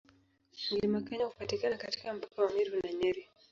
[0.71, 3.27] Mlima Kenya hupatikana katika mpaka wa Meru na Nyeri.